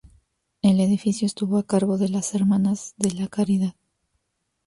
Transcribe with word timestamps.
El 0.63 0.79
edificio 0.79 1.27
estuvo 1.27 1.59
a 1.59 1.63
cargo 1.67 1.99
de 1.99 2.09
las 2.09 2.33
Hermanas 2.33 2.95
de 2.97 3.11
la 3.11 3.27
Caridad. 3.27 3.75